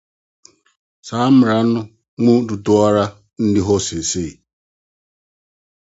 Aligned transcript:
Saa 1.07 1.27
mmara 1.31 1.57
no 1.71 1.81
mu 2.23 2.33
dodow 2.47 2.75
no 2.77 2.81
ara 2.87 3.05
nni 3.43 3.59
hɔ 3.67 3.75
seesei. 3.85 4.31